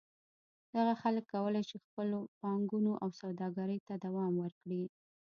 دغه 0.75 0.93
خلک 1.01 1.23
کولای 1.33 1.63
شي 1.69 1.77
خپلو 1.85 2.17
پانګونو 2.39 2.91
او 3.03 3.09
سوداګرۍ 3.21 3.79
ته 3.87 3.93
دوام 4.05 4.33
ورکړي. 4.43 4.83